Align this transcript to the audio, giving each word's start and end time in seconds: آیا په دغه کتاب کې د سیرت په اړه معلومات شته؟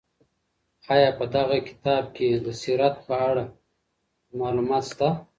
آیا 0.93 1.09
په 1.17 1.25
دغه 1.35 1.57
کتاب 1.69 2.03
کې 2.15 2.27
د 2.45 2.47
سیرت 2.61 2.95
په 3.07 3.13
اړه 3.29 3.43
معلومات 4.39 4.83
شته؟ 4.91 5.09